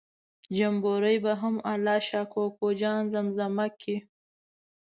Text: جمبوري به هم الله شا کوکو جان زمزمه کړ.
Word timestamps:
جمبوري 0.57 1.15
به 1.23 1.33
هم 1.41 1.55
الله 1.73 1.97
شا 2.07 2.21
کوکو 2.33 2.67
جان 2.81 3.01
زمزمه 3.13 3.67
کړ. 3.79 3.95